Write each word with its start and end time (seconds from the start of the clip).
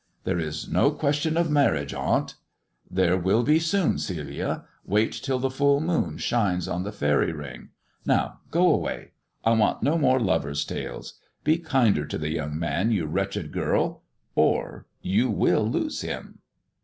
"There 0.23 0.39
is 0.39 0.67
no 0.67 0.89
question 0.89 1.37
of 1.37 1.51
marriage, 1.51 1.93
aunt!" 1.93 2.33
"There 2.99 3.19
will 3.19 3.43
be 3.43 3.59
soon, 3.59 3.99
Celia. 3.99 4.63
Wait 4.83 5.11
till 5.11 5.37
the 5.37 5.51
full 5.51 5.87
m( 5.91 6.17
shines 6.17 6.67
on 6.67 6.81
the 6.81 6.91
faery 6.91 7.31
ring. 7.31 7.69
Now 8.03 8.39
go 8.49 8.79
av^ay. 8.79 9.09
I 9.45 9.51
want 9.51 9.83
no 9.83 9.99
m^ 9.99 10.25
lovers' 10.25 10.65
tales. 10.65 11.19
Be 11.43 11.59
kinder 11.59 12.07
to 12.07 12.17
the 12.17 12.31
young 12.31 12.57
man, 12.57 12.89
you 12.89 13.05
wretcl 13.07 13.51
girl, 13.51 14.01
or 14.33 14.87
you 15.03 15.29
will 15.29 15.69
lose 15.69 16.01
him." 16.01 16.39